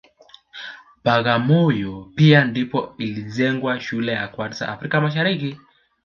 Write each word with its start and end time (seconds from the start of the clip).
Bagamoyo 1.03 2.11
pia 2.15 2.45
ndipo 2.45 2.93
ilijengwa 2.97 3.79
shule 3.79 4.11
ya 4.11 4.27
kwanza 4.27 4.67
Afrika 4.69 5.01
Mashariki 5.01 5.57